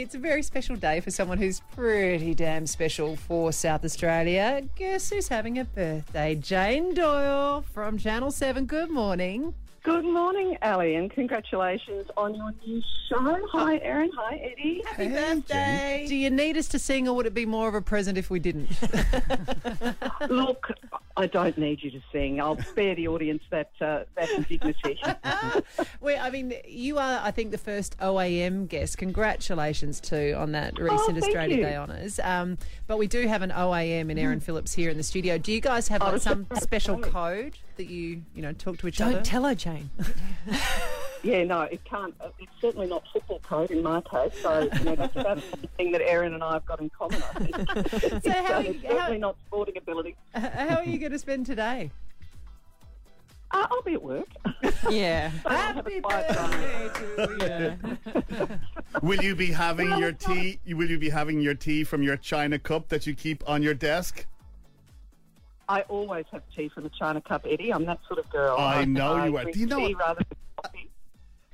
it's 0.00 0.14
a 0.14 0.18
very 0.18 0.42
special 0.42 0.74
day 0.74 1.00
for 1.00 1.10
someone 1.10 1.36
who's 1.36 1.60
pretty 1.74 2.34
damn 2.34 2.66
special 2.66 3.14
for 3.14 3.52
South 3.52 3.84
Australia. 3.84 4.62
Guess 4.74 5.10
who's 5.10 5.28
having 5.28 5.58
a 5.58 5.64
birthday? 5.64 6.34
Jane 6.34 6.94
Doyle 6.94 7.60
from 7.60 7.98
Channel 7.98 8.30
7. 8.30 8.64
Good 8.64 8.90
morning. 8.90 9.54
Good 9.82 10.04
morning, 10.04 10.56
Ali, 10.62 10.94
and 10.94 11.10
congratulations 11.10 12.06
on 12.16 12.34
your 12.34 12.52
new 12.64 12.80
show. 13.08 13.18
Hi, 13.52 13.76
oh. 13.76 13.80
Erin. 13.82 14.10
Hi, 14.16 14.36
Eddie. 14.36 14.82
Happy 14.86 15.08
birthday. 15.08 16.06
Do 16.08 16.14
you 16.14 16.30
need 16.30 16.56
us 16.56 16.68
to 16.68 16.78
sing, 16.78 17.08
or 17.08 17.16
would 17.16 17.26
it 17.26 17.34
be 17.34 17.44
more 17.44 17.68
of 17.68 17.74
a 17.74 17.82
present 17.82 18.16
if 18.16 18.30
we 18.30 18.38
didn't? 18.38 18.70
Look, 20.30 20.70
I 21.16 21.26
don't 21.26 21.58
need 21.58 21.82
you 21.82 21.90
to 21.90 22.00
sing. 22.10 22.40
I'll 22.40 22.60
spare 22.62 22.94
the 22.94 23.08
audience 23.08 23.42
that 23.50 23.70
uh, 23.80 24.04
that 24.16 24.30
indignity. 24.30 25.00
well, 26.00 26.24
I 26.24 26.30
mean, 26.30 26.54
you 26.66 26.98
are, 26.98 27.20
I 27.22 27.30
think, 27.30 27.50
the 27.50 27.58
first 27.58 27.98
OAM 27.98 28.68
guest. 28.68 28.98
Congratulations, 28.98 30.00
too, 30.00 30.34
on 30.38 30.52
that 30.52 30.78
recent 30.78 31.18
thank 31.20 31.24
Australia 31.24 31.56
you. 31.56 31.62
Day 31.62 31.76
honours. 31.76 32.18
Um, 32.22 32.58
but 32.86 32.98
we 32.98 33.06
do 33.06 33.26
have 33.26 33.42
an 33.42 33.50
OAM 33.50 34.10
in 34.10 34.18
Erin 34.18 34.40
Phillips 34.40 34.72
here 34.72 34.90
in 34.90 34.96
the 34.96 35.02
studio. 35.02 35.38
Do 35.38 35.52
you 35.52 35.60
guys 35.60 35.88
have 35.88 36.00
like, 36.00 36.22
some 36.22 36.46
special 36.60 36.94
about 36.94 37.04
to 37.04 37.08
say. 37.08 37.12
code 37.12 37.58
that 37.76 37.86
you, 37.86 38.22
you 38.34 38.42
know, 38.42 38.52
talk 38.52 38.78
to 38.78 38.88
each 38.88 39.00
other? 39.00 39.12
Don't 39.14 39.24
tell 39.24 39.44
her, 39.44 39.54
Jane. 39.54 39.90
yeah, 41.22 41.44
no, 41.44 41.62
it 41.62 41.82
can't. 41.84 42.14
uh, 42.20 42.28
It's 42.38 42.50
certainly 42.60 42.86
not 42.86 43.04
football 43.12 43.40
code 43.40 43.70
in 43.70 43.82
my 43.82 44.00
case. 44.02 44.32
So 44.42 44.62
you 44.78 44.84
know, 44.84 44.94
that's 44.96 45.16
about 45.16 45.36
the 45.60 45.68
thing 45.76 45.92
that 45.92 46.02
Erin 46.02 46.34
and 46.34 46.42
I 46.42 46.54
have 46.54 46.66
got 46.66 46.80
in 46.80 46.90
common. 46.90 47.22
I 47.22 47.38
think. 47.38 48.22
So 48.24 48.30
how, 48.32 48.60
it's 48.60 48.82
how, 48.84 48.90
certainly 48.92 49.18
not 49.18 49.36
sporting 49.46 49.76
ability. 49.76 50.16
how 50.34 50.76
are 50.76 50.84
you 50.84 50.98
going 50.98 51.12
to 51.12 51.18
spend 51.18 51.46
today? 51.46 51.90
Uh, 53.50 53.66
I'll 53.70 53.82
be 53.82 53.94
at 53.94 54.02
work. 54.02 54.26
Yeah. 54.90 55.30
I'll 55.46 55.74
have 55.74 55.86
a 55.86 56.00
quiet 56.00 56.28
time. 56.34 57.98
Will 59.02 59.22
you 59.22 59.36
be 59.36 59.46
having 59.52 59.96
your 59.98 60.10
tea? 60.12 60.58
Will 60.66 60.90
you 60.90 60.98
be 60.98 61.08
having 61.08 61.40
your 61.40 61.54
tea 61.54 61.84
from 61.84 62.02
your 62.02 62.16
china 62.16 62.58
cup 62.58 62.88
that 62.88 63.06
you 63.06 63.14
keep 63.14 63.48
on 63.48 63.62
your 63.62 63.74
desk? 63.74 64.26
I 65.68 65.82
always 65.82 66.24
have 66.32 66.42
tea 66.54 66.68
from 66.68 66.82
the 66.82 66.90
China 66.90 67.20
Cup, 67.20 67.46
Eddie. 67.48 67.72
I'm 67.72 67.84
that 67.86 68.00
sort 68.08 68.18
of 68.18 68.28
girl. 68.30 68.56
I 68.58 68.84
know 68.84 69.24
you 69.24 69.36
are. 69.36 69.42
drink 69.42 69.54
Do 69.54 69.60
you 69.60 69.66
know 69.66 69.78
tea 69.78 69.94
what- 69.94 70.00
rather 70.00 70.18
than 70.18 70.26
coffee. 70.26 70.38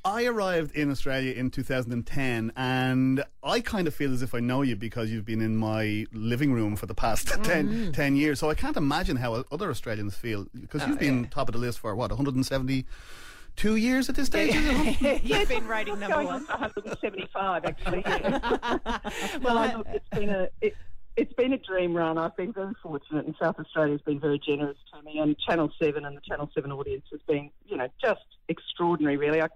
I 0.05 0.25
arrived 0.27 0.75
in 0.75 0.91
Australia 0.91 1.33
in 1.33 1.51
2010, 1.51 2.53
and 2.57 3.25
I 3.43 3.61
kind 3.61 3.87
of 3.89 3.95
feel 3.95 4.13
as 4.13 4.23
if 4.23 4.35
I 4.35 4.41
know 4.41 4.63
you 4.63 4.77
because 4.77 5.11
you've 5.11 5.25
been 5.25 5.41
in 5.41 5.57
my 5.57 6.07
living 6.13 6.53
room 6.53 6.77
for 6.77 6.87
the 6.87 6.95
past 6.95 7.29
10, 7.43 7.69
mm. 7.69 7.93
10 7.93 8.17
years. 8.17 8.41
So 8.41 8.51
I 8.51 8.55
can't 8.55 8.77
imagine 8.77 9.17
how 9.17 9.45
other 9.51 9.71
Australians 9.71 10.15
feel 10.15 10.47
because 10.59 10.87
you've 10.87 10.97
oh, 10.97 11.01
been 11.01 11.29
top 11.29 11.49
of 11.49 11.53
the 11.53 11.59
list 11.59 11.79
for 11.81 11.95
what 11.95 12.11
172 12.11 13.77
years 13.77 14.09
at 14.09 14.15
this 14.15 14.27
stage. 14.27 14.55
is 14.55 14.67
it? 15.03 15.23
You've 15.25 15.49
been 15.49 15.67
rating 15.67 15.99
number 15.99 16.17
Going 16.17 16.29
on 16.29 16.45
one. 16.45 16.61
175, 16.61 17.65
actually. 17.65 18.03
Yeah. 18.07 18.99
well, 19.43 19.59
I 19.59 19.75
look, 19.75 19.87
it's 19.91 20.09
been 20.11 20.29
a 20.31 20.49
it, 20.61 20.77
it's 21.19 21.33
been 21.33 21.53
a 21.53 21.59
dream 21.59 21.97
run. 21.97 22.17
I've 22.17 22.37
been 22.37 22.53
very 22.53 22.75
fortunate, 22.81 23.27
and 23.27 23.35
South 23.43 23.59
Australia 23.59 23.93
has 23.93 24.01
been 24.03 24.21
very 24.21 24.39
generous 24.39 24.79
to 24.95 25.03
me. 25.03 25.19
And 25.19 25.37
Channel 25.37 25.71
Seven 25.83 26.05
and 26.05 26.17
the 26.17 26.21
Channel 26.21 26.49
Seven 26.55 26.71
audience 26.71 27.05
has 27.11 27.21
been, 27.27 27.51
you 27.67 27.77
know, 27.77 27.89
just 28.01 28.25
extraordinary. 28.49 29.17
Really, 29.17 29.43
I 29.43 29.49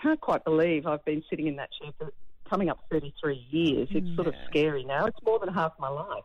can't 0.00 0.20
quite 0.20 0.44
believe 0.44 0.86
I've 0.86 1.04
been 1.04 1.24
sitting 1.28 1.48
in 1.48 1.56
that 1.56 1.70
chair 1.72 1.90
for 1.98 2.12
coming 2.48 2.68
up 2.68 2.84
33 2.92 3.44
years. 3.50 3.88
It's 3.90 4.14
sort 4.14 4.28
of 4.28 4.34
scary 4.48 4.84
now. 4.84 5.06
It's 5.06 5.18
more 5.24 5.40
than 5.40 5.52
half 5.52 5.72
my 5.80 5.88
life. 5.88 6.24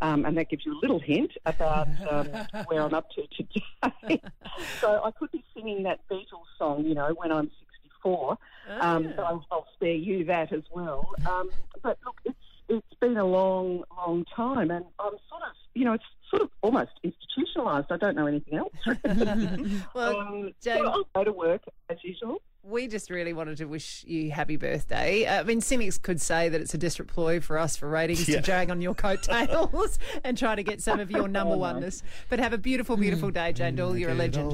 Um, 0.00 0.24
and 0.24 0.36
that 0.36 0.50
gives 0.50 0.64
you 0.64 0.74
a 0.74 0.80
little 0.80 1.00
hint 1.00 1.32
about 1.44 1.88
um, 2.08 2.28
where 2.66 2.82
I'm 2.82 2.94
up 2.94 3.08
to 3.12 3.26
today. 3.28 4.20
so 4.80 5.02
I 5.02 5.10
could 5.10 5.32
be 5.32 5.42
singing 5.52 5.82
that 5.82 6.06
Beatles 6.08 6.46
song, 6.58 6.84
you 6.84 6.94
know, 6.94 7.12
when 7.16 7.32
I'm 7.32 7.50
64. 7.82 8.38
Um, 8.78 9.14
but 9.16 9.24
I'll, 9.24 9.44
I'll 9.50 9.66
spare 9.74 9.94
you 9.94 10.24
that 10.26 10.52
as 10.52 10.62
well. 10.70 11.08
Um, 11.28 11.50
but 11.82 11.98
look, 12.04 12.20
it's 12.24 12.36
it's 12.68 12.94
been 13.00 13.16
a 13.16 13.24
long, 13.24 13.84
long 13.96 14.24
time, 14.34 14.70
and 14.70 14.84
I'm 14.98 15.12
sort 15.28 15.42
of, 15.42 15.52
you 15.74 15.84
know, 15.84 15.92
it's 15.94 16.04
sort 16.30 16.42
of 16.42 16.50
almost 16.62 16.90
institutionalised. 17.04 17.86
I 17.90 17.96
don't 17.96 18.16
know 18.16 18.26
anything 18.26 18.58
else. 18.58 18.72
Well, 19.94 20.20
um, 20.20 20.52
Jane- 20.62 20.78
so 20.78 20.86
I'll 20.88 21.08
go 21.14 21.24
to 21.24 21.32
work 21.32 21.62
as 21.88 21.98
usual. 22.02 22.42
we 22.62 22.88
just 22.88 23.10
really 23.10 23.32
wanted 23.32 23.56
to 23.58 23.64
wish 23.66 24.04
you 24.08 24.30
happy 24.32 24.56
birthday. 24.56 25.24
Uh, 25.24 25.40
I 25.40 25.42
mean, 25.44 25.60
cynics 25.60 25.98
could 25.98 26.20
say 26.20 26.48
that 26.48 26.60
it's 26.60 26.74
a 26.74 26.78
disparate 26.78 27.08
ploy 27.08 27.38
for 27.40 27.56
us 27.58 27.76
for 27.76 27.88
ratings 27.88 28.28
Yeah. 28.28 28.36
to 28.36 28.42
drag 28.42 28.70
on 28.70 28.80
your 28.82 28.94
coattails 28.94 29.98
and 30.24 30.36
try 30.36 30.56
to 30.56 30.62
get 30.64 30.80
some 30.82 30.98
of 30.98 31.10
your 31.10 31.28
number 31.36 31.52
Oh, 31.54 31.56
no. 31.56 31.60
oneness. 31.60 32.02
But 32.28 32.40
have 32.40 32.52
a 32.52 32.58
beautiful, 32.58 32.96
beautiful 32.96 33.30
day, 33.30 33.52
Jane 33.52 33.76
Doyle. 33.76 33.96
You're 33.96 34.10
a 34.10 34.14
legend. 34.14 34.50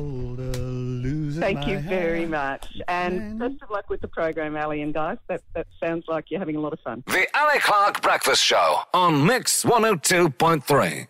Thank 1.40 1.66
you 1.66 1.78
very 1.78 2.26
much, 2.26 2.66
and 2.88 3.38
best 3.38 3.62
of 3.62 3.70
luck 3.70 3.88
with 3.88 4.00
the 4.00 4.08
program, 4.08 4.56
Ali 4.56 4.82
and 4.82 4.92
guys. 4.92 5.18
That 5.28 5.42
that 5.54 5.66
sounds 5.82 6.04
like 6.08 6.30
you're 6.30 6.40
having 6.40 6.56
a 6.56 6.60
lot 6.60 6.72
of 6.72 6.80
fun. 6.80 7.02
The 7.06 7.26
Ali 7.34 7.58
Clarke 7.60 8.02
Breakfast 8.02 8.42
Show 8.42 8.80
on 8.94 9.26
Mix 9.26 9.64
102.3. 9.64 11.06